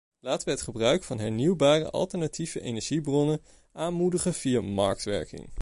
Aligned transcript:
Laten 0.19 0.45
we 0.45 0.51
het 0.53 0.61
gebruik 0.61 1.03
van 1.03 1.19
hernieuwbare 1.19 1.83
en 1.83 1.91
alternatieve 1.91 2.61
energiebronnen 2.61 3.41
aanmoedigen 3.71 4.33
via 4.33 4.61
marktwerking. 4.61 5.49